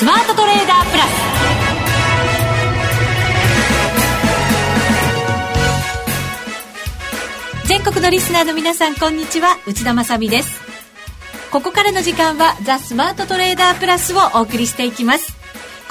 [0.00, 1.04] スマートトレーダープラ
[7.64, 7.68] ス。
[7.68, 9.58] 全国のリスナーの皆さんこんにちは。
[9.66, 10.58] 内田まさです。
[11.50, 15.36] ここからの時間はザ・スマートトレーダープラスをお送りしていきます。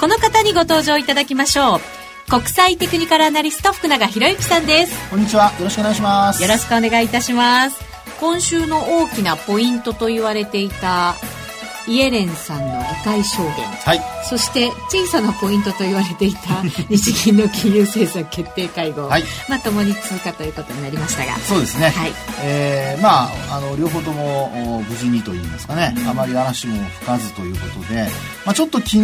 [0.00, 1.80] この方にご登場いただきましょう。
[2.28, 5.08] 国際テクニカルアナリスト福永博之さんです。
[5.08, 5.52] こんにちは。
[5.52, 6.42] よろしくお願いします。
[6.42, 7.78] よろしくお願いいたします。
[8.18, 11.14] 今週の大きなポイントと言われていた
[11.86, 21.36] イエレンさんの議会証言、はい、そして小さなポイントと言われていた 日銀の金融政策決定会合、はい、まあ、ともに通過ということになりましたが。
[21.38, 22.12] そうですね、はい。
[22.42, 28.06] えー、まああの両方とも無事にといいますかね、うん、あまり嵐も吹かずということで、
[28.44, 29.02] まあ、ちょっと昨日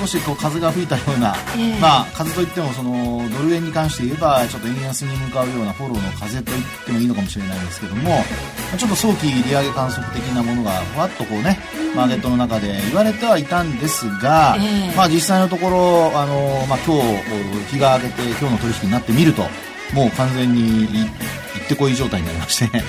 [0.00, 8.22] 少しこう風が吹いたような、えー、まあ、風といってもそのドル円に関して言えばちょっと円安に向かうようなフォローの風と言ってもいいのかもしれないんですけども、
[8.76, 11.58] ちょっと早期利上げ観測的なものがふわっとこうね
[11.94, 19.42] マーケットの中で言われてはいたんですが、えー、まあ、実際のところあの、まあ、今日日が明けて今日の取引になってみると
[19.94, 21.08] もう完全にいっ
[21.68, 22.82] てこい状態になりまして。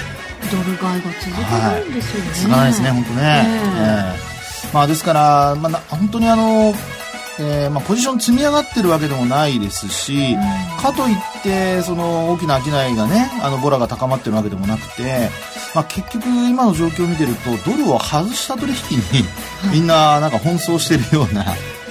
[0.51, 6.73] ドル買いが続くんですよね、はい、続かないですね本当ね、えー、えー、まあ、ですから、まあ、本当にあの
[7.41, 10.35] えーまあ、ポジション積み上がってるわけでもないですし、
[10.81, 15.29] かといってその大きな商いがねあのボラが高まってるわけでもなくて、
[15.73, 19.03] まあ、結局今の状況を見てるとドルを外した取引に
[19.71, 21.45] みんななんか奔走してるような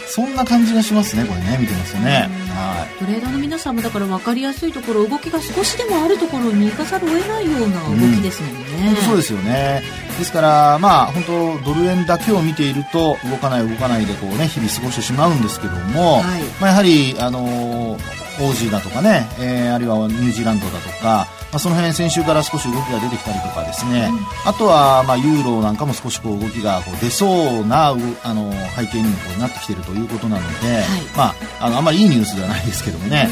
[0.08, 9.82] そんな感じがしますねこれね見てますとね、はい、トレーダーの皆さんもだから分かりやすいところ動きが少しでもあるところに行かざるを得ないような動きですもんね、うん、そうですよね。
[10.18, 27.94] ですからまあ本当ドル円だけを見ていると動かない動かないでこうね日々過ごしてしまうんですけども、はい、まあ、やはりあのーオージーだとかね、えー、あるいはニュージーランドだとか、まあ、その辺先週から少し動きが出てきたりとかですね、うん、あとは、まあ、ユーロなんかも少しこう動きがこう出そうなあ
[28.34, 30.84] の背景にもこうなってきているということなので、はい、
[31.16, 31.25] ま
[31.61, 33.28] あ、あのあんまりいいニュースではないですけどもね、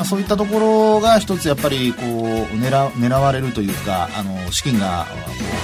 [0.00, 2.06] まあ、そういったところが一つやっぱりこう
[2.56, 5.06] 狙狙われるというかあの資金が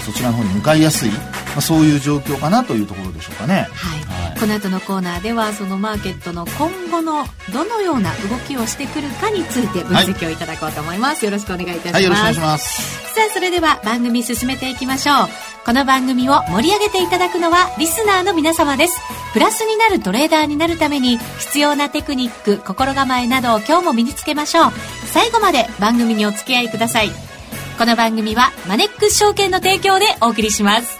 [0.04, 1.16] そちらの方に向かいやすい、ま
[1.56, 3.66] あ、そういう状況かなというところでしょうかね。
[3.72, 11.24] はい、はい、この後のコーナーではそのマーケットの今後のどのような動きをしてくるかについて分析をいただこうと思います。
[11.24, 11.94] はい、よろしくお願いいたします。
[11.94, 13.06] はい、よろしくお願いします。
[13.14, 15.45] さあそれでは番組進めていきましょう。
[15.66, 19.00] この番組を盛り上げていただくのはリスナーの皆様です。
[19.32, 24.72] プラスになるトレーダーになるために必要なテクニック、心構えなどを今日も身につけましょう。
[25.06, 27.10] 最後まで番組にお付き合いください。
[27.78, 30.95] この番組はマネックス証券の提供でお送りします。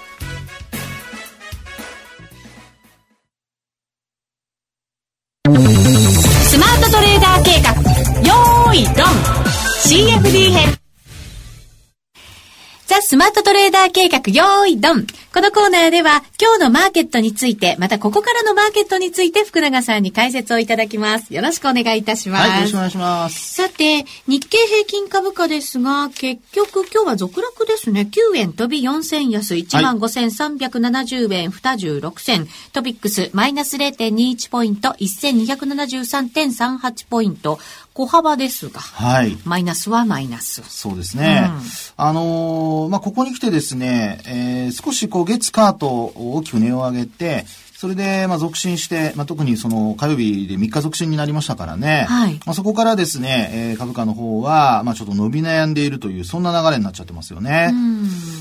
[13.07, 21.33] スマートトレーダー計画、よーい、ドンこのコーナーでは、今日のマーケットについて、またここからのマーケットについて、福永さんに解説をいただきます。
[21.33, 22.51] よろしくお願いいたします。
[22.51, 23.55] はい、よろしくお願いします。
[23.55, 28.09] さて、日経平均株価ですが、結局今日は続落ですね。
[28.11, 32.49] 9円飛び4銭安、15,370円26銭。
[32.73, 37.61] トピックス、マイナス0.21ポイント、1273.38ポイント。
[37.97, 39.39] 小幅ですが、はい。
[39.47, 40.63] マイナスはマイナス。
[40.69, 41.49] そうですね。
[41.49, 41.61] うん、
[41.97, 52.05] あのー、まあ、ここに来てですね、えー、少しこう月カート大きく値を上げて、それで、まあ、続伸して、まあ、特にその火曜日で3日続伸になりましたからね。
[52.09, 52.35] はい。
[52.45, 57.73] まあ、そこからですね、えー、株価の方は、まあ、ちょっと伸び悩んでいるという、そんな流れになっちゃってますよね。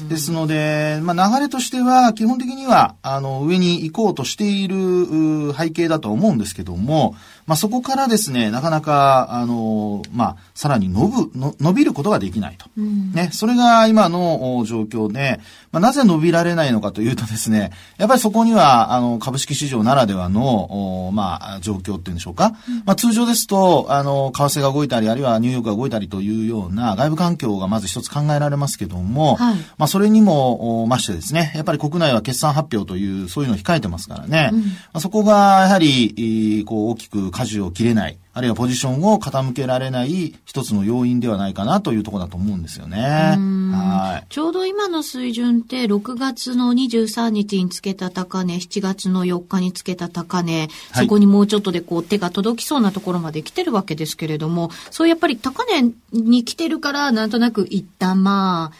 [0.10, 7.16] ですので、まあ、流れとしては、基本的には、あの、上に行こうとしている背景だと思うんですけども、
[7.48, 12.66] まあ、そこからですね、なかなか、あの、まあ、さらに伸ぶ、伸びることができないと。
[12.76, 15.40] うん、ね、それが今の状況で、
[15.72, 22.56] まあ、なぜ伸びられないのかというとですね、やっぱりそこには、あの、株式市場ならではの、まあ、状況っていうんでしょうか。
[22.68, 42.98] うん、まあ、通常ですと、あの、為替が動いたり、あるいはニューヨークが動いたりというような外部環境がまず一つ考えられますけども、はい、まあ、それにも、ましてですね、やっぱり国内は決算発表という、そういうのを控えてますからね、うん、まあ、そこが、やはり、こう、大きく舵を切れない、あるいはポジションを傾けられない一つの要因ではないかなというところだと思うんですよね。
[42.98, 44.26] はい。
[44.30, 58.78] ちょうど今の水準って6月の23日につけた高値、7月の4日につけた高値、そこにもうちょっとでこう手が届きそうなところまで来てるわけですけれども、そうやっぱり高値に来てるからなんとなく一旦まあ、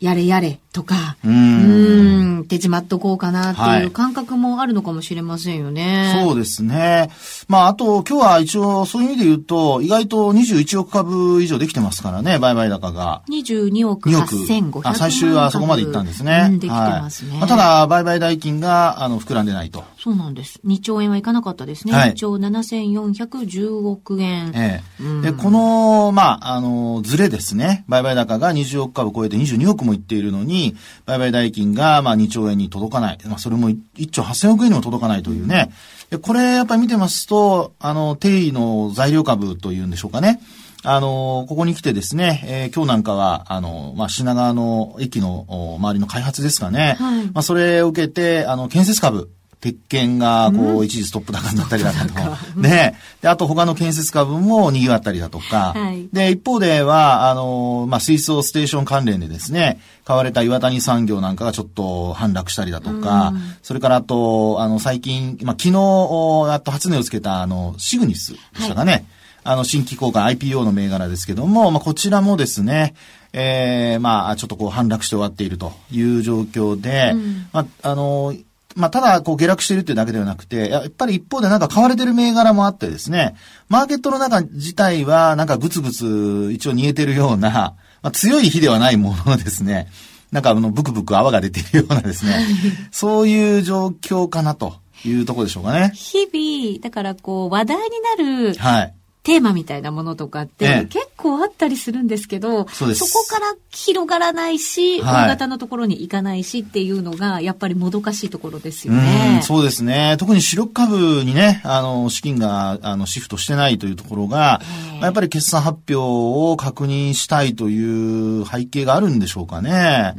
[0.00, 6.12] やれやれとか、うんん、手締まっとこうかなっていう感覚もあるのかもしれませんよね。
[6.14, 7.10] はい、そうですね。
[7.48, 13.22] まあ、あと、今日は一応、そういう意味で言うと、意外と21億株以上できてますからね、売買高が。
[13.28, 16.48] 22億8500万あ、最終はそこまでいったんですね。
[16.50, 17.32] うん、できてますね。
[17.32, 19.84] はい、まあ、ただ、売買代金が、あの、膨らんでないと。
[19.98, 20.60] そうなんです。
[20.66, 21.92] 2兆円はいかなかったですね。
[21.92, 24.52] はい、2兆7410億円。
[24.54, 25.02] ええ。
[25.02, 27.84] うん、で、この、まあ、あの、ずれですね。
[27.88, 30.61] 売買高が20億株超えて22億もいっているのに、
[31.06, 33.18] 売買代金が、まあ、2兆円に届かない。
[33.26, 35.72] まあ、それも1兆8000億円にも届かないというね。
[36.10, 40.40] で、これ、やっぱり見てますと、あの、定位の材料株というんでしょうかね。
[40.84, 45.46] あの、ここに来てですね、えー、今日なんかは、あの、まあ、品川の駅の
[45.78, 46.96] 周りの開発ですかね。
[46.98, 49.30] はい、まあ、それを受けて、あの、建設株。
[49.62, 52.98] 鉄拳が、こう、一時ストップ高になったりだとか、ね。
[53.20, 68.92] で、あと他の建設株も賑わったりだとか、はい、で、一方では、あの、まあ、水素ステーション関連でですね、買われた岩谷産業なんかがちょっと反落したりだとか、それからあと、あの、最近、まあ、昨日、やっと初値をつけた、あの、シグニスでしたかね。
[68.92, 69.04] はい。
[69.44, 72.94] あの、新規交換 IPO の銘柄ですけども、まあ、こちらもですね、
[73.32, 78.34] ええー、まあ、ちょっとこう反落して終わっているという状況で、うん、まあ、あの、
[78.74, 83.34] まあ、ただ、こう、下落してるっていうだけではなくて、やっぱり一方でなんか買われてる銘柄もあってですね、
[83.68, 87.50] マーケットの中自体はなんかぐつぐつ一応煮えてるような、
[88.02, 89.88] まあ、強い火ではないものですね、
[90.32, 92.46] なんかあの、ブクブク泡が出ているようなですね、
[92.90, 94.74] そういう状況かなと
[95.04, 95.92] いうところでしょうかね。
[95.94, 98.94] 日々、だからこう、話題になる、はい。
[99.22, 109.40] テーマみたいなものとかって、結構あったりするんですけど、そこから広がらないし、大型のところに行かないしっていうのが、やっぱりもどかしいところですよね。
[109.42, 110.16] うそうですね。
[110.18, 114.60] 特に主力株にね、あの、資金が、あの、シフトしてないというところが、
[115.00, 120.14] やっぱり決算発表を確認したいという背景があるんでしょうかね。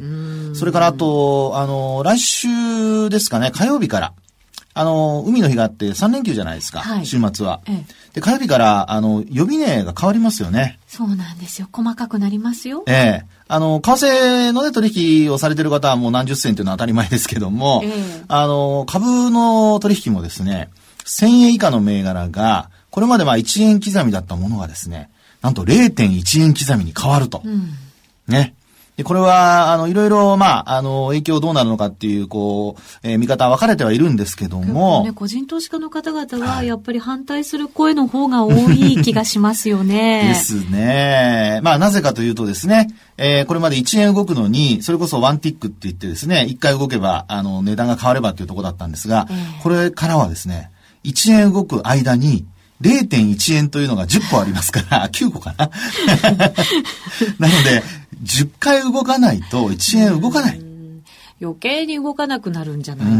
[0.54, 4.14] それからあと、あの、来週ですかね、火曜日から、
[4.74, 7.60] あの、海の日があって3連休じゃないですか、はい、週末は。
[7.66, 7.84] ええ、
[8.14, 10.80] で、火曜日から、あの、予備値が変わりますよね。
[10.88, 11.68] そうなんですよ。
[11.72, 12.82] 細かくなりますよ。
[12.88, 13.26] ええ。
[13.46, 20.70] あの、為替のね、取引をされてる方はもう何十銭というのは当たり前ですけども、ええ、あの、株の取引もですね、
[21.04, 25.10] 1000円以下の銘柄が、これまでまあ1円刻みだったものがですね、
[25.40, 27.42] なんと0.1円刻みに変わると。
[27.44, 27.70] うん、
[28.26, 28.54] ね。
[28.96, 35.02] で、これは、あの、いろいろ、まあ、あの、影響どうなるのかっていう、こう、えー、見方は分かれてはいるんですけども。
[35.04, 40.28] ね、個人投資家の方々は、やっぱり反対する声の方が多い気がしますよね。
[40.30, 41.60] ですね。
[41.64, 50.70] まあ、なぜかというとですね、えー、これまで1円動くのに、それこそワンティックって言ってですね、1回動けば、あの、値段が変わればっていうところだったんですが、えー、これからはですね、
[51.02, 52.46] 1円動く間に、
[52.80, 55.70] 0.1円というのが10個ありますから、 9個かな。
[57.38, 57.82] なので、
[58.22, 60.60] 10回動かないと1円動かない。
[61.40, 63.12] 余計に動かなくなるんじゃないか。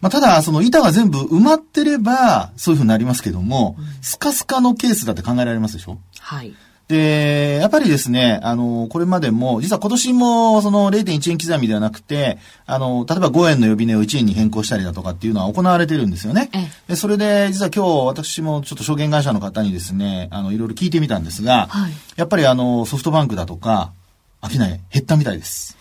[0.00, 5.98] まあ、ただ、その板が全部埋まってれば、そういうふうになりますけども、うん、スカスカのケースだって考えられますでしょ？
[6.20, 6.54] はい。
[6.88, 16.50] で、やっぱりですね、あの、これまでも、実は今年もその0.1円刻みではなくて、あの、例えば5円の予備値を1円に変更したりだとかっていうのは行われてるんですよね。
[16.86, 23.92] で、それで、実は今日私もちょっと証券会社の方にですね、あの、いろいろ聞いてみたんですが、はい、やっぱりあの、ソフトバンクだとか、
[24.50, 25.76] 商い減ったみたいです。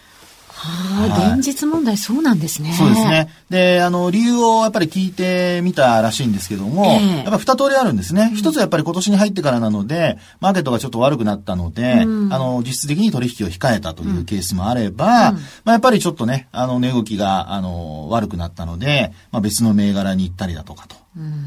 [0.63, 2.71] はあ、現実問題そうなんですね。
[2.74, 3.30] そうですね。
[3.50, 8.31] で、あの、理由をやっぱり聞いてみたらしいんですけども、えー、やっぱ二通りあるんですね。
[8.33, 21.02] 一、つはやっぱり今年に入ってからなので、マーケットがちょっと悪くなったので、うん、あの、実質的に取引を控えたというケースもあれば、うん、まあ、やっぱりちょっとね、あの、値動きが、あの、悪くなったので、まあ、別の銘柄に行ったりだとかと。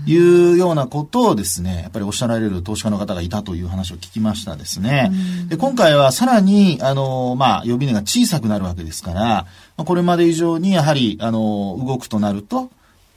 [0.06, 5.11] いうようなことをですね、やっぱりおっしゃられる投資家の方がいたという話を聞きましたですね。
[5.49, 9.46] で今回はさらに、あの、まあ、予備値が小さくなるわけですから、
[9.76, 12.70] まこれまで以上にやはり、あの、動くとなると、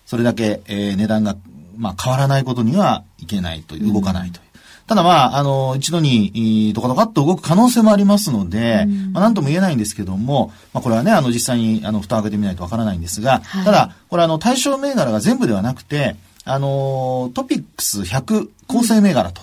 [0.06, 1.36] それだけ、えー、値段が、
[1.78, 4.50] まあ、変わらないことにはいけないという、動かないという。
[4.90, 16.16] ただまあ、あの、一度に、ドカドカっと動く可能性もありますので、まあ、なんとも言えないんですけども、まあ、これはね、あの、実際に、あの、蓋を開けてみないとわからないんですが、はい、ただ、これあの、対象銘柄が全部ではなくて、
[16.52, 19.42] あの、トピックス100構成銘柄と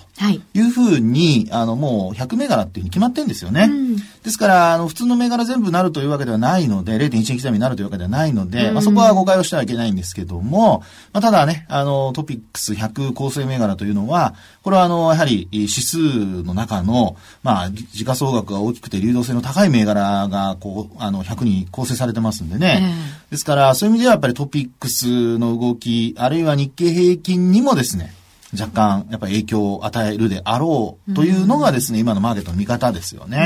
[0.53, 3.67] いうふうに、あの、もう100銘柄っていうふうに決まってるんですよね。
[3.69, 10.81] うん、ですから、あの、普通の銘柄全部なるというわけではないので、0.1円刻みになるというわけではないので、うん、まあ、そこは誤解をしてはいけないんですけども、
[11.11, 22.79] まあ、ただね、あの、トピックス100構成銘柄というのは、これはあの、やはり指数の中の、まあ、時価総額が大きくて流動性の高い銘柄が、こう、あの、100に構成されてますんでね。
[22.81, 28.13] えー、ですから、そういう意味ではやっぱりトピックスの動き、あるいは日経平均にもですね、
[28.59, 33.37] 若干、やっぱり影響を与えるであろうというのがですね、今のマーケットの見方ですよね。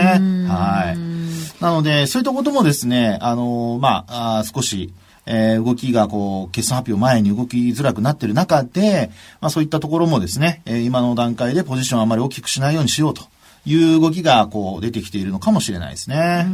[0.48, 1.64] はい。
[1.64, 4.94] なので、そういったこともですね、あの、まあ、あ少し、
[5.26, 13.24] えー、動きがこう、決算発表前に動きづらくなっている中で、まあそういったところもですね、えー、今の段階でポジションをあまり大きくしないようにしようと
[13.66, 16.48] いう動きがこう出てきているのかもしれないですね。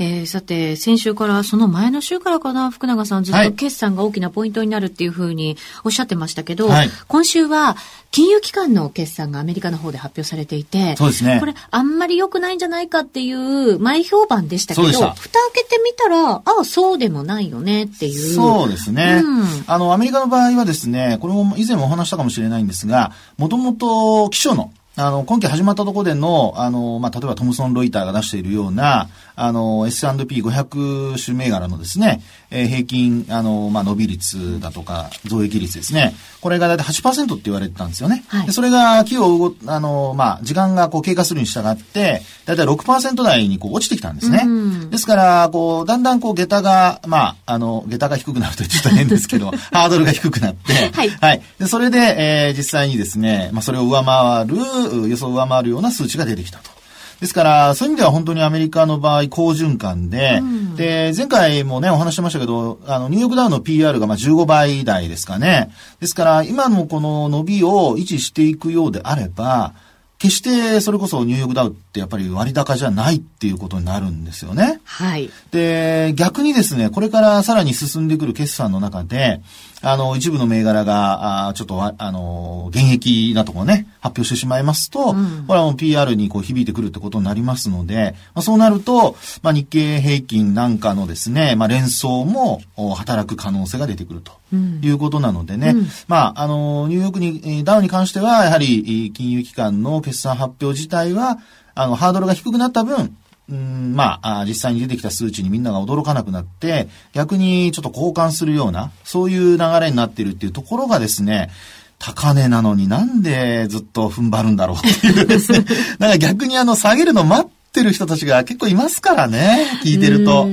[0.00, 7.76] えー、さて、先週から、その前の週からかな、福永さんずっと決算が大きなポイントになるっていうふうにおっしゃってましたけど、はい、今週は
[8.12, 11.38] 金融機関の決算がアメリカの方で発表されていて、そうですね。
[11.40, 15.14] これ、あんまり良くないんじゃないかっていう前評判でしたけど、蓋開
[15.52, 18.34] けてみたら、ああ、そうでもないよねっていう。
[18.34, 19.20] そうですね。
[19.24, 29.08] うん、あの、アメリカの場合はですね、これも以前もお話したかもしれないんですが、もともと基礎のあの、今期始まったところでの、あの、まあ、例えばトムソン・ロイターが出しているような、
[29.40, 36.14] あの、S&P500 種銘柄のですね、えー、平均、あの、まあ、伸び率だとか、増益率ですね。
[36.40, 38.24] これがだいたい8%って言われてたんですよね。
[38.28, 44.44] はい、でそれが、企業あの、まあ、時間がこう経過するに従って、だいたい6%台にこう落ちてきたんですね。
[44.90, 51.10] ですから、こう、だんだんこう、下駄が、まあ、あの、下駄が低くなるとちょっと変ですけど、 ハードルが低くなって、はい。
[51.10, 51.42] はい。
[51.58, 56.77] で、それで、えー、実際にですね、まあ、それを上回る、予想を上回るような数値が出てきたと。
[57.20, 65.70] ですから、そういう意味では本当にアメリカの場合、好循環で、うん、で、前回もね、お話しましたけど、あの、ニューヨークダウンの PR がまあ15倍台ですかね。
[66.00, 69.74] ですから、今のこの伸びを維持していくようであれば、
[70.18, 74.80] 決してそれこそニューヨークダウってやっぱり割高じゃないっていうことになるんですよね。
[74.84, 75.30] はい。
[75.52, 79.40] で、逆にですね、これからさらに進んでくる決算の中で、
[79.80, 92.60] あの、一部の銘柄が、あちょっと、あの、現役なところね、発表してしまいますと、うん、これはもう PR にこう響いてくるってことになりますので、まあ、そうなると、まあ、日経平均なんかのですね、まあ、連想も
[92.96, 101.38] 働く可能性が出てくるということなのでね、うん、まあ、あの、ニューヨークに、ダウに関しては、やはり、金融機関の決算発表自体は、
[101.74, 103.16] あの、ハードルが低くなった分、
[103.50, 111.50] うん、まあ、実際に出てきた数値にみんなが驚かなくなって、逆にちょっと交換するような、そういう流れになっているっていうところがですね、
[111.98, 115.64] 高値なのになんでずっと踏ん張るんだろうっていうですね。
[115.98, 120.46] なんか逆にあの下げるの待ってる人たちが結構いますからね、聞いてると。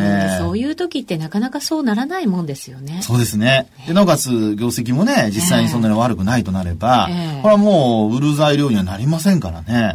[0.00, 3.00] えー、そういう時ってなかなかそうならないもんですよね。
[3.02, 3.66] そうですね。
[3.86, 9.94] でなおかつ業績もね、実際にそんなに悪くないとなれば、えー、これはもう売る材料にはなりませんからね。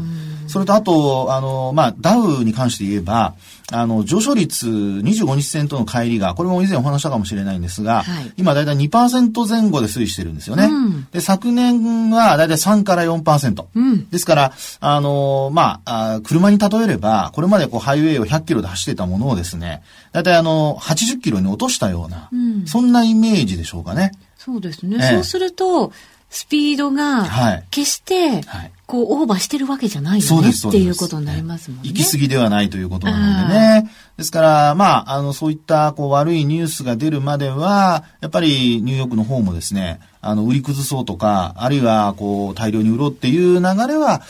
[0.53, 3.33] それとあと、あの、まあ、ダウに関して言えば、
[3.71, 10.65] あの、上昇率25日線との乖離が、これも以前お話したかもしれないんですが、はい、今だいたい2%前後で推移してるんですよね。
[10.65, 13.65] うん、で、昨年はだいたい3から4%。
[13.73, 19.81] うん、ですから、あの、まあ、車に例えれば、これまでこうハイウェイを100キロで走っていたものをですね、
[20.11, 24.11] だいたいあの、80キロに落としたような、うん、そんなイメージでしょうかね。
[24.37, 24.97] そうですね。
[25.01, 25.91] ええ、そうすると、
[26.29, 31.89] スピードが、決して、はいこう、オーバーしてるわけじゃないよねっていうことになりますもんね。
[31.89, 33.89] 行き過ぎではないということなのでね。
[34.17, 44.21] ですから、まあ、あの、そういった、こう、悪いニュースが出るまでは、やっぱりニューヨークの方もですね、あの、売り崩そうとか、あるいは、こう、大量に売ろうっていう流れは、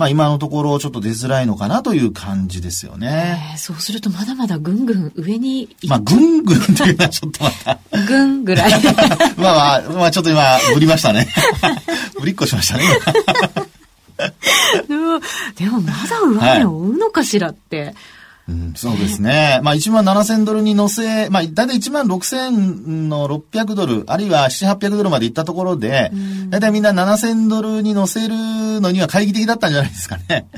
[0.00, 3.38] まあ今のところちょっと出づらいのかなという感じですよね。
[3.52, 7.78] えー、そうするとまだまだぐんぐん上にまあぐんぐんというのはちょっとまた。
[8.06, 8.70] ぐんぐらい。
[9.36, 11.28] ま あまあ、まあちょっと今、ぶりましたね。
[12.18, 12.84] ぶりっこしましたね。
[14.88, 15.20] でも、
[15.56, 17.84] でもまだ上値を追うのかしらって。
[17.84, 17.94] はい
[18.48, 19.60] うん、そうですね。
[19.62, 26.10] まあ1万7000ドルに乗せ、まあだいたい1万6000の600ドル、あるいは7、800ドルまで行ったところで、
[26.48, 28.34] だいたいみんな7000ドルに乗せる
[28.80, 30.48] のには懐疑的だったんじゃないですかね。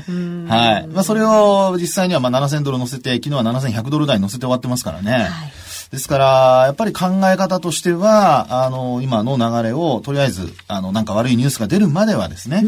[0.47, 0.87] はい。
[0.87, 5.11] まあそれを実際にはまあ7000ドル乗せて、昨日は7100ドル台に乗せて終わってますからね。
[5.11, 5.29] はい
[5.93, 12.63] ですから、やっぱり考え方としては、あの、今の流れを、とりあえず、あの、なんか悪いニュースが出るまではですね、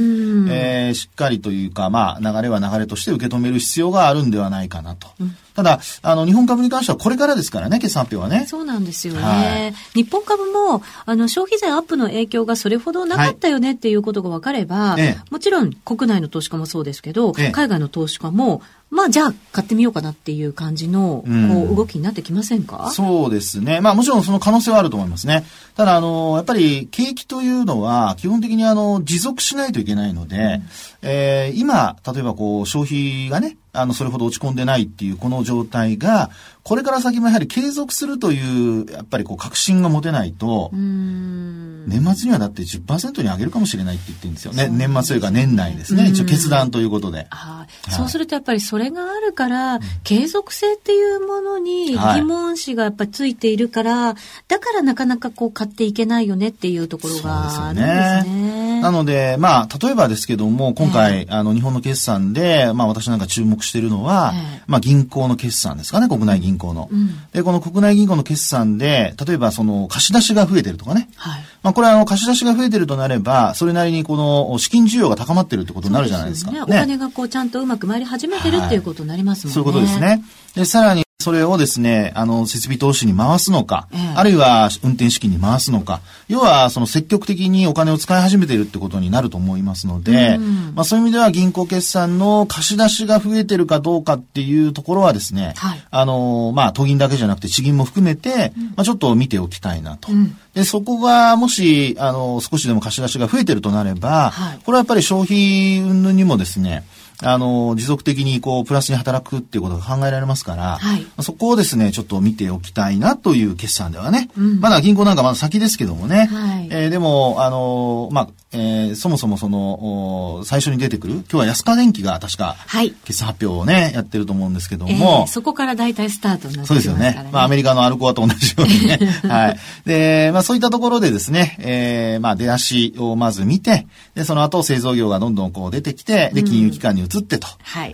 [0.47, 5.07] えー、しっかりというか、まあ、流れは流れとして受け止める必要があるんではないかなと。
[5.19, 8.45] うんただ、あの、日本株に関してはこれからですからね、決算発表はね。
[8.45, 9.21] そうなんですよね。
[9.21, 18.61] はい、日本株も、あの、消費税アップの影響がそれほどなかったよねっていうことが分かれば、はい、もちろん国内の投資家もそうですけど、ええ、海外の投資家も、
[18.91, 23.81] まあ、じゃあ買ってみようかなっていう感じの、こう、動きになってきませんか、うん、そうですね。
[23.81, 25.43] まあ、もちろんその可能性はあると思いますね。
[25.75, 30.63] ただ、あの、やっぱり景気というのは、基本的にあの、持続しないといけないので、うん、
[31.01, 36.31] えー、今、例えばこう、消費がね、あの、それほど落ち込んでないっていうこの状態が、
[36.63, 44.67] これから先もやはり継続するという、やっぱりこう、確信が持てないと、年末にはだって10%に上げるかもしれないって言ってるんですよね。
[44.71, 46.07] 年末というか年内ですね。
[46.07, 47.27] 一応決断ということで。
[47.29, 54.15] はい、そうするとやっぱりそれがあるから、継続性っていうものに疑問視がやっぱりついているから、
[54.47, 58.64] だからなかなかこう買っていけないよねっていうところがあるんですね。
[58.85, 66.87] なので、まあ、例えばですけども、今回、えー、あの、日本の決算で、まあ、私なんか注目しているのは、えー、まあ、銀行の決算ですかね、国内銀行の。
[66.91, 71.09] うん、で、この国内銀行の決算で、例えば、その、貸し出しが増えてるとかね。
[71.15, 71.41] はい。
[71.63, 76.51] まあ、これは、あの、貸し出しが増えてるとなれば、それなりに、この、資金需要が高まってるってことになるじゃないですか。
[76.51, 79.53] ね、お金がこう、ちゃんとうまく回り始めてるっていうことになりますもんね。
[79.55, 80.23] そういうことですね。
[80.53, 100.11] で、さらに、それをですね、あの、設備投資に回すのか、えあるいは運転資金に回すのか、要は、その積極的にお金を使い始めているってことになると思いますので、うん、まあそういう意味では銀行決算の貸し出しが増えてるかどうかっていうところはですね、はい、あの、まあ都銀だけじゃなくて地銀も含めて、うん、まあちょっと見ておきたいなと。
[100.11, 106.83] うん、で、そこがもし、あの、少しでも貸し出しが増えてるとなれば、はい、これはやっぱり消費云々にもですね、
[107.21, 127.29] あの、持続的にこう、プラスに働くっていうことが考えられますから、はい、そこをですね、ちょっと見ておきたいなという決算ではね、うん、まだ銀行なんかまだ先ですけどもね、はい、えー、でも、あの、まあ、えー、そもそもその、最初に出てくる、今日は安川電機が確か、はい、決算発表をね、やってると思うんですけども、えー、そこから大体スタートになってそうですよね。
[127.31, 129.57] まあ、アメリカのアルコアと同じようにね、 はい。
[129.85, 137.47] で、まあ、そういったところでですね、えー、まあ、出足をまず見て、で、その後製造業がどんどんこう出てきて、で、金融機関に移ってと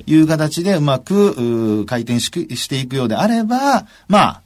[0.05, 0.15] い。
[0.17, 4.41] う形でうまく、回転ししていくようであれば、まあ、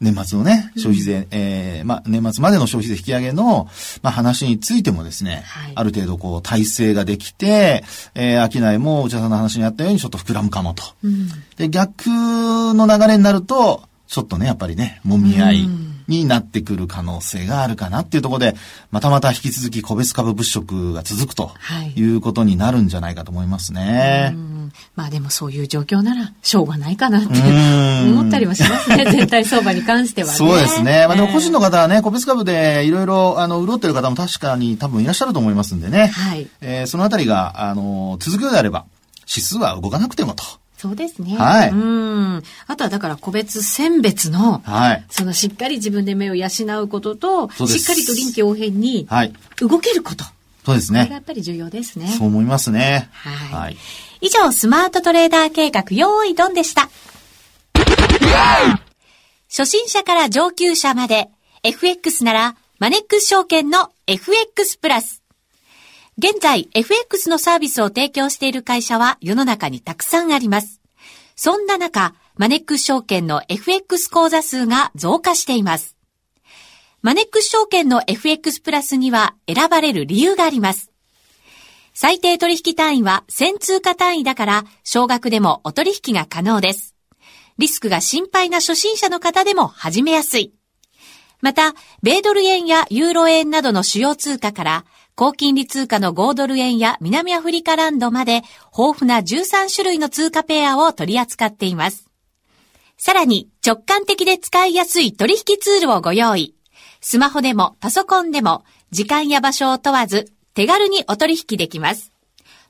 [0.00, 3.68] 年末のね、消費税、うん、えー、まあ、年末までの消費税引き上げの、
[4.02, 7.84] まあ、話についてもですね、はい、ある程度こう、体制ができて、
[8.14, 10.82] えー、商いも内田さんの話にあったようにちょっと膨らむかもと。
[11.04, 15.60] うん、で、逆の流れになると、ちょっとね、やっぱりね、揉み合い。
[15.62, 18.56] うんになってくる可能性があるかなっていうところで、
[18.90, 21.52] またまた引き続き個別株物色が続くと
[21.94, 24.34] いうことになるんじゃないかと思いますね。
[24.96, 27.28] まあでもそういう状況ならしょうがないかなって
[28.08, 29.04] 思ったりもしますね。
[29.10, 30.34] 全体相場に関してはね。
[30.34, 31.06] そうですね。
[31.06, 36.08] まあでも個人の方はね、個別株でいろいろあの潤ってる方も確かに多分いらっしゃると思いますんでね。
[36.08, 36.48] はい。
[36.60, 38.84] えー、そのあたりがあの続くようであれば
[39.28, 40.59] 指数は動かなくてもと。
[40.80, 41.36] そうですね。
[41.36, 41.68] はい。
[41.68, 42.42] うん。
[42.66, 45.04] あとはだから個別選別の、はい。
[45.10, 46.48] そのしっかり自分で目を養
[46.80, 49.34] うことと、しっかりと臨機応変に、はい。
[49.58, 50.24] 動けること。
[50.64, 51.00] そうですね。
[51.00, 52.08] これがやっぱり重要ですね。
[52.08, 53.10] そう思いますね。
[53.12, 53.64] はい。
[53.64, 53.76] はい、
[54.22, 56.88] 以上、スマートトレーダー計画、用意ドンでした。
[59.50, 61.28] 初心者から上級者まで、
[61.62, 65.19] FX なら、マネックス証券の FX プラス。
[66.22, 70.82] 現在、FX のサービスを提供している会社は世の中にたくさんあります。
[71.34, 75.96] そんな中、マネックス証券の FX 口座数が増加しています。
[77.00, 80.90] マネックス証券の FX プラスには選ばれる理由があります。
[81.94, 86.94] 最低取引単位は1000通貨単位だから、少額でもお取引が可能です。
[87.56, 90.52] リスクが心配な初心者の方でも始めやすい。
[91.40, 94.84] また、米ドル円やユーロ円などの主要通貨から
[95.20, 98.36] 高金利通貨の5ドル円や南アフリカランドまで
[98.74, 102.08] 豊富な13種類の通貨ペアを取り扱っています。
[102.96, 106.54] さらに直感的で使いやすい取引ツールをご用意。
[107.02, 112.12] スマホでもパソコンでも時間や場所を問わず手軽にお取引できます。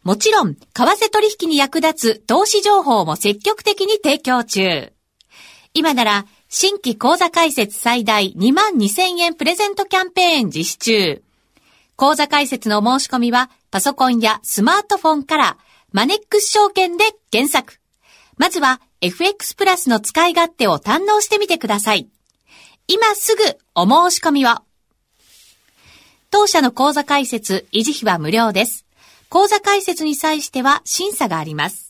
[0.02, 4.92] もちろん、為替取引に役立つ投資情報も積極的に提供中。
[5.72, 11.29] 今なら、新規講座開設最大2万2000円プレゼントキャンペーン実施中。
[12.00, 15.58] 講座解説の申し込みは、パソコンやスマートフォンから、
[15.92, 17.78] マネックス証券で検索。
[18.38, 22.08] まずは、FX プラスの使い勝手を堪能してみてください。
[22.88, 23.42] 今すぐ
[23.74, 24.54] お申し込みを。
[26.30, 28.86] 当社の講座解説、維持費は無料です。
[29.28, 31.89] 講座解説に際しては審査があります。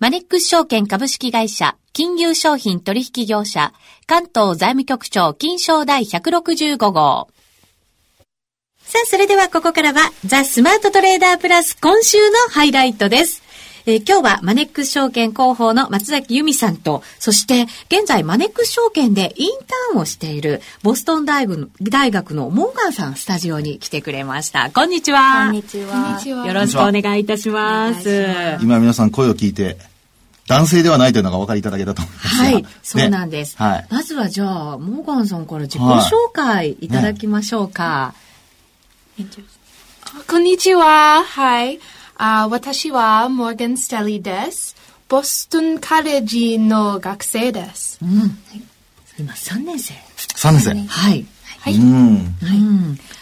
[0.00, 3.74] マネックス証券株式会社、金融商品取引業者、
[4.06, 7.28] 関東財務局長金賞第165号。
[8.78, 13.42] さあ、それではここからは、ザ・スマートトレーダープラス今週のハイライトです。
[13.84, 24.70] えー、今日はマネックス証券広報の松崎由美さんと、そして現在マネックス証券でインターンをしているボストン大学大学のモーガンさんスタジオに来てくれました。
[24.70, 25.46] こんにちは。
[25.46, 26.46] こんにちは。
[26.46, 28.58] よろしくお願いいたします。
[28.62, 29.89] 今皆さん声を聞いて、
[30.50, 33.56] 男性ではないというのがお分かりいただけたと思いますはい、そうなんです。
[33.56, 37.82] はい、まずはじゃあ、モーガンさんから自己紹介いただきましょうか。
[37.84, 38.14] は
[39.16, 39.26] いね
[40.26, 41.22] こんにちは。
[41.22, 41.78] はい。
[42.16, 44.74] あ私はモーガン・ステリーです。
[45.08, 47.98] ボストンカレッジの学生です。
[48.02, 48.36] うん、
[49.18, 49.94] 今3年生。
[50.16, 50.86] 3年生。
[50.88, 51.26] はい。
[51.60, 51.74] はい。
[51.74, 52.16] うん。
[52.16, 52.70] はい。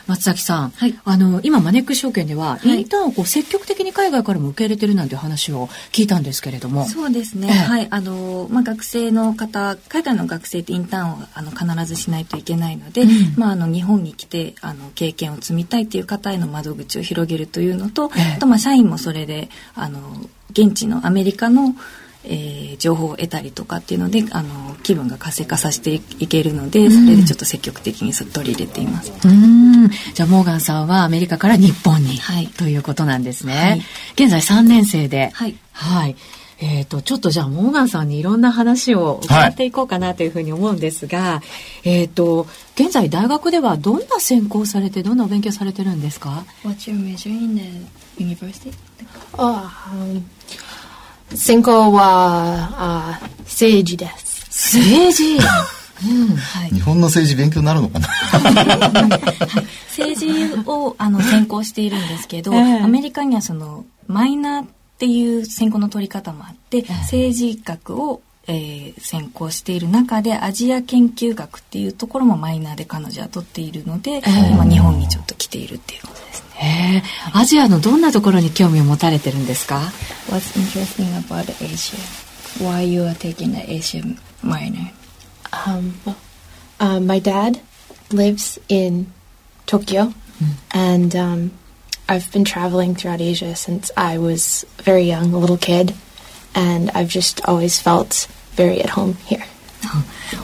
[0.06, 6.86] 松崎さん、はい、あの今マネックス証券では、インターンをこう積極的に海外からも受け入れてるなんて話を聞いたんですけれども。
[6.86, 7.88] そうですね、えはい。
[7.90, 18.36] あのまあ、学生の方海外の学生ってインターンをあの必ずしないといけないので、うん、まあ、あの日本に来てあの経験を積みたいっていう方への窓口を広げるというのと、え。
[18.36, 20.00] あとまあ社員もそれであの
[20.52, 21.74] 現地のアメリカの
[22.28, 29.12] えー、情報を得たりとかっていうのであの気分が活性化させていけるのでそれでちょっと積極的に取り入れています。
[29.24, 33.54] うんじゃあモーガンさんはアメリカから日本に、はい、ということなんですね。
[33.54, 33.82] はい、
[34.24, 36.16] 現在3年生で、はい、はい、
[36.60, 41.42] えっ、ー、と、ちょっとじゃあ、モーガンさんにいろんな話を伺っていこうかなというふうに思うんですが、は
[41.84, 48.72] い、えっ、ー、と、現在大学ではどんな専攻されて、どんなお勉強されてるんですか ?What's your major in the university?
[49.34, 50.22] Oh, um,
[51.34, 54.74] 専攻はあ政治です。
[54.78, 55.36] 政治？
[55.36, 56.36] うん。
[56.36, 58.08] はい、日本の政治勉強になるのかな？
[59.88, 60.26] 政治
[60.66, 64.66] をあの専攻しているんですけど、えー、アメリカにはそのマイナーっ
[64.98, 77.04] ていう専攻の取り方もあって、えー、政治学を、えー、専攻している中でアジア研究学っていうところもマイナーで彼女は取っているので、えー、今日本にちょっと来ているっていうことですね。
[77.34, 79.92] アジアのどんなところに興味を持たれてるんですか
[80.30, 81.98] What's interesting about Asia?
[82.58, 84.92] Why you are taking the Asian minor?
[85.52, 85.94] Um,
[86.80, 87.60] uh, my dad
[88.10, 89.12] lives in
[89.66, 90.54] Tokyo, mm.
[90.72, 91.50] and um,
[92.08, 95.94] I've been traveling throughout Asia since I was very young, a little kid,
[96.54, 98.26] and I've just always felt
[98.58, 99.40] very at home here.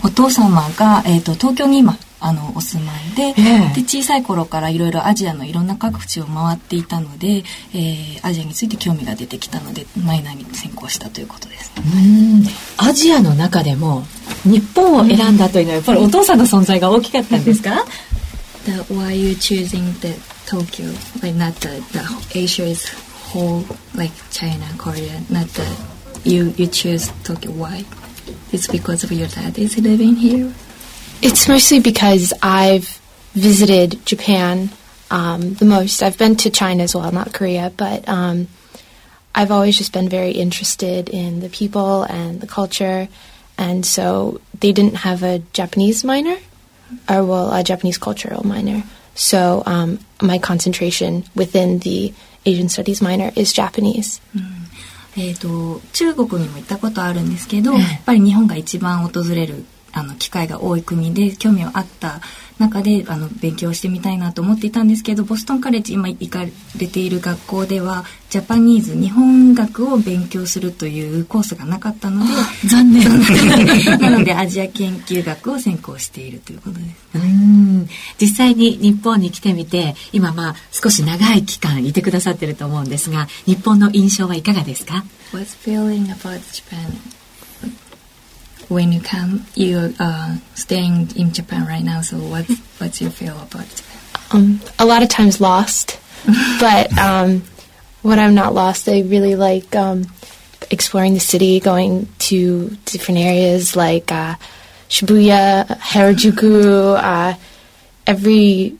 [0.05, 12.89] お父様が、えーと、東京に今あのお住まいでえー、で小さい頃からいろいろアジアのいろんな各地を回っていたので、えー、アジアについて興味が出てきたのでマイナーに専攻したということです、うん。
[12.89, 14.05] アジアの中でも
[14.45, 17.85] 日本を選んだというのはやっぱりお父さんの存在が大きかったんですか
[18.65, 20.15] ？the, Why you choosing the
[20.47, 20.87] Tokyo?
[21.21, 22.01] Like not the, the
[22.33, 22.89] Asia is
[23.35, 25.67] whole like China Korea not the
[26.25, 27.85] you you choose Tokyo why?
[28.55, 30.53] It's because of your dad is living here
[31.25, 33.01] It's mostly because I've
[33.33, 34.69] visited Japan
[35.11, 36.03] um, the most.
[36.03, 38.49] I've been to China as well, not Korea, but um,
[39.35, 43.09] I've always just been very interested in the people and the culture.
[43.57, 46.37] And so they didn't have a Japanese minor,
[47.09, 48.83] or well, a Japanese cultural minor.
[49.15, 52.13] So um, my concentration within the
[52.45, 54.21] Asian Studies minor is Japanese.
[54.37, 54.64] Mm.
[55.17, 62.21] えーと、中国にも行ったことあるんですけど、やっぱり日本が一番訪れるあの機会が多い国で興味はあった
[62.59, 72.33] 中であの勉強してみたいなと思っていたんですけどボストンカレッジ今行かれている学校ではジャパニーズ日本学を勉強するというコースがなかったので
[72.69, 73.05] 残念。
[74.01, 77.19] なのでアジア研究学を専攻しているということです。
[77.19, 77.89] うん。
[78.21, 85.05] 実際に日本に来てみて今まあ少し長い期間いてくださってると思うんですが日本の印象はいかがですか？
[88.69, 92.01] When you come, you're uh, staying in Japan right now.
[92.01, 92.47] So what
[92.79, 94.01] what's your feel about Japan?
[94.31, 95.99] Um, a lot of times lost,
[96.61, 97.43] but um,
[98.03, 100.07] when I'm not lost, I really like um,
[100.71, 104.37] exploring the city, going to different areas like uh,
[104.89, 106.97] Shibuya, Harajuku.
[106.97, 107.35] Uh,
[108.07, 108.77] every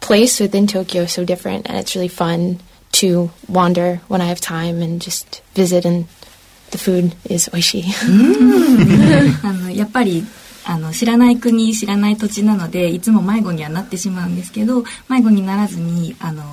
[0.00, 2.60] place within Tokyo is so different, and it's really fun
[2.92, 6.06] to wander when I have time and just visit and
[6.70, 7.84] The food is 美味しい。
[9.42, 10.24] あのやっぱり
[10.64, 16.44] あの知らない国知らない土地なのでいつも迷子にはなってしまうんですけど迷子にならずにあの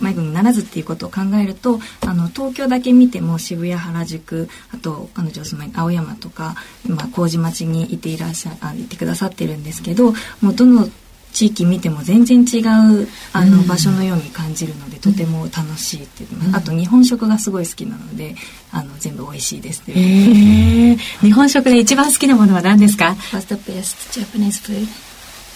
[0.00, 10.88] 迷子にならずっていうことを考えるとあの東京だけ見ても渋谷原宿あと彼女お住まい青山とか今麹町にいていらっしゃあいてくださってるんですけどもうどの
[11.34, 18.36] 地域見ても全然違うあの場所のように感じるので、とても楽しいっていう、あと日本食がすごい好きなので
[18.70, 24.86] あの全部美味しいですっていう、 日本食で一番好きなものは何ですか？What's the best Japanese food?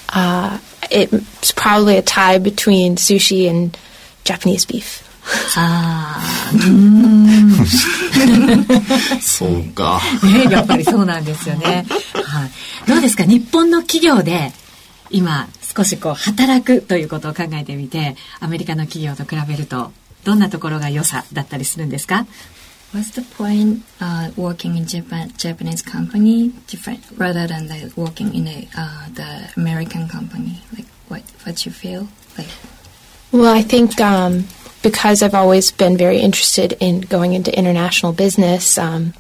[0.09, 0.59] Uh,
[0.91, 3.79] it's probably a tie between sushi and
[4.25, 5.05] Japanese beef.
[5.57, 6.53] ああ、
[9.21, 10.01] そうか。
[10.23, 11.87] ね、やっぱりそうなんですよね。
[12.15, 12.51] はい。
[12.89, 14.53] どうですか、日本の企業で
[15.11, 19.92] 今少しこう働くということを考えてみてアメリカの企業と比べると
[20.24, 22.26] どんなところが良さだったりするんですか
[22.94, 28.48] What's the point uh, working in Japan Japanese company different rather than like working in
[28.48, 30.62] a uh, the American company?
[30.72, 32.48] Like what what you feel like?
[33.32, 34.46] Well, I think um,
[34.84, 38.78] because I've always been very interested in going into international business.
[38.78, 39.16] Um,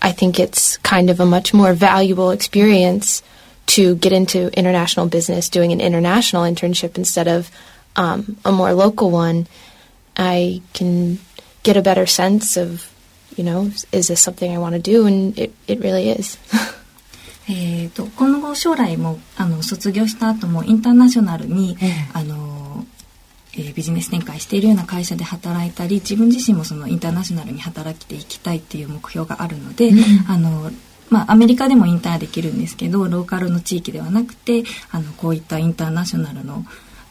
[0.00, 3.24] I think it's kind of a much more valuable experience
[3.69, 7.51] to get into international business doing an international internship instead of
[7.95, 9.47] um, a more local one.
[10.17, 11.19] I can
[11.63, 12.91] get a better sense of,
[13.35, 15.05] you know, is this something I want to do?
[15.05, 16.37] And it, it really is.
[17.51, 22.85] えーと、今後将来もあの卒業した後もインターナショナルに、ええ、あの
[23.53, 30.69] えー、ビジネス展開しているような会社で働いたり自分自身もそのインターナショナルに働きていきたいっていう目標があるので、うん、あの
[31.09, 36.65] まあ、アメリカでもインターできるんですけどローカルの地域ではなくてあのこういったインターナショナルの、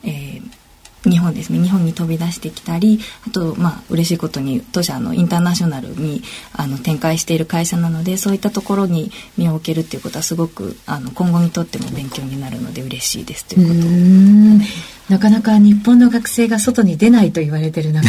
[0.04, 1.58] えー、日本ですね。
[1.60, 14.64] 日本に飛び出してきたりあとまあ嬉しいことに当社のインターナショナルにあの展開している会社なのでそういったところに身を置けるっていうことはすごくあの今後にとっても勉強になるので嬉しいですということ
[15.08, 18.08] なかなか日本の学生が外に出ないと言われてる中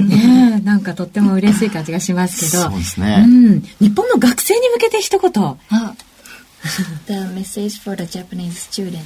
[0.00, 5.58] ねなんかとっても嬉しい感じがしますけどそうですね、うん、日本の学生に向けて一言あ
[7.06, 9.04] The message for the Japanese student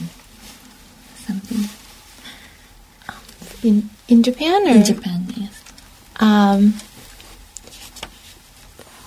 [1.26, 1.68] something
[3.62, 5.62] in in Japan or in Japan, yes.
[6.20, 6.74] Um,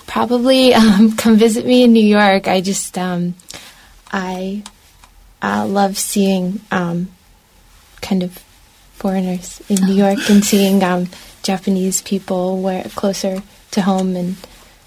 [0.06, 2.48] probably um, come visit me in New York.
[2.48, 3.34] I just um,
[4.10, 4.62] I
[5.42, 7.08] uh, love seeing um,
[8.02, 8.32] kind of
[8.94, 11.08] foreigners in New York and seeing um,
[11.42, 14.36] Japanese people where closer to home and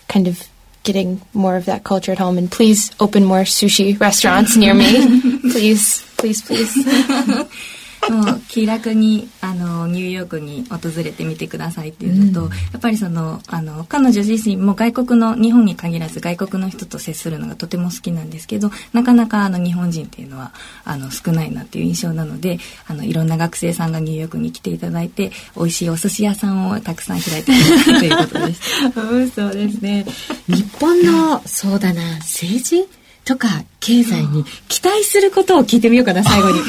[0.07, 0.47] kind of
[0.83, 2.37] getting more of that culture at home.
[2.37, 6.73] And please open more sushi restaurants near me, please, please, please.
[8.09, 28.61] もう気楽にあのニューヨークに訪れてみてくださいっていうのと、うん、やっぱりそのあの彼女自身も外国の日本に限らず外国の人と接するのがとても好きなんですけどなかなかあの日本人っていうのはあの少ないなっていう印象なのであのいろんな学生さんがニューヨークに来ていただいて美味しいお寿司屋さんをたくさん開いていただくということです。
[28.95, 30.05] うん、そうですね。
[30.47, 33.04] 日本のそうだな政治？
[33.25, 33.47] とか
[33.79, 36.59] 経済に期待することを聞いてみようかな最後に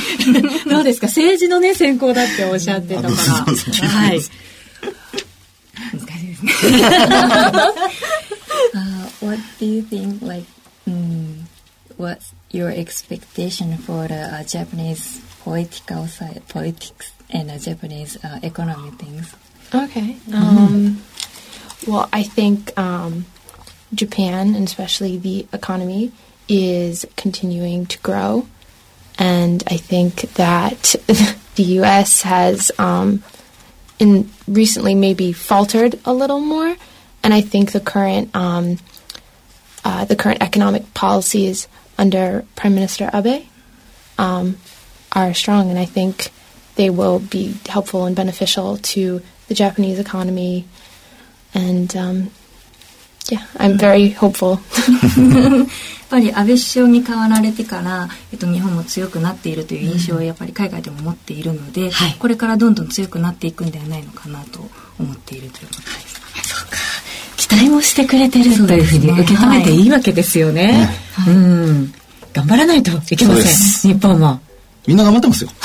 [0.68, 4.20] どうですか政治のね先行だっておっしゃってたからはい
[5.92, 6.52] 難しいですね
[8.74, 10.46] uh, What do you think like、
[10.86, 11.46] um,
[11.98, 19.34] what's your expectation for the、uh, Japanese political side politics and uh, Japanese uh, economy things
[19.74, 20.16] Okay.
[20.32, 21.02] Um,
[21.86, 23.26] well, I think um,
[23.94, 26.12] Japan, and especially the economy,
[26.48, 28.46] is continuing to grow.
[29.18, 30.94] And I think that
[31.54, 32.22] the U.S.
[32.22, 33.22] has um,
[33.98, 36.76] in recently maybe faltered a little more.
[37.22, 38.78] And I think the current um,
[39.84, 43.46] uh, the current economic policies under Prime Minister Abe
[44.18, 44.56] um,
[45.12, 46.30] are strong, and I think
[46.74, 50.66] they will be helpful and beneficial to the Japanese economy.
[51.54, 52.30] And um,
[53.30, 54.58] yeah, I'm very hopeful.
[56.06, 64.60] っぱり安倍首相に変わられてから、えっと、日本も強くなっているという印象をやっぱり海外でも持っているので、うんはい、これからどんどん強くなっていくんではないのかなと
[65.00, 66.20] 思っているということです。
[66.32, 66.76] はい、そうか。
[67.36, 70.88] 期待もしてくれてるというふうに受け止めていいわけですよね。
[71.12, 71.92] はい、うん。
[72.32, 73.92] 頑張らないといけません。
[73.92, 74.40] 日本も。
[74.86, 75.50] みんな頑張ってますよ。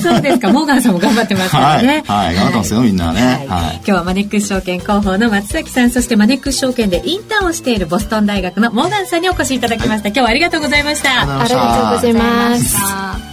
[0.00, 2.04] そうですか、モーガンさんも頑張ってますからね。
[2.06, 3.74] はい、はい、頑張ってますよ、みんなね、はい。
[3.76, 10.08] 今日はマネックス証券広報の松崎さん、そしてマネックス証券でインターンをしているボストン大学のモーガンさんにお越しいただきました。
[10.08, 11.22] 今日はありがとうございました。
[11.22, 13.27] ありがとうございます。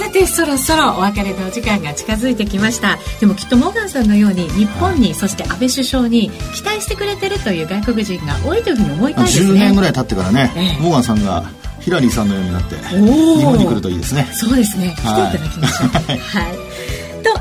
[0.00, 2.96] さてそろそろお別れのお時間が近づいてきました。
[3.20, 9.50] でもきっとモーガンさんのように日本に、そして安倍首相に期待してくれてるという外国人が多いというふうに思いたいですね。
[9.50, 11.44] 10年ぐらい経ってからね、ええ、モーガンさんが
[11.80, 14.26] ヒラリーさんのようになって日本に来るといいですね。
[14.32, 14.96] そうですね。
[14.96, 16.58] 来ていただきましょうはい、はい。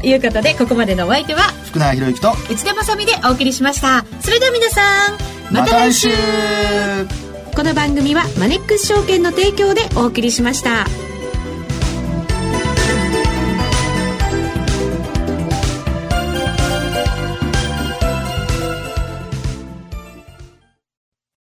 [0.01, 4.03] ということでここまでのお相手は福永博之と内田まさでお送りしました。
[4.19, 6.09] それでは皆さんまた来週。
[7.55, 10.85] この番組はマネックス証券の提供でお送りしました。